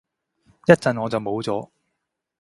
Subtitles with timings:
[0.65, 1.69] 一陣我就冇咗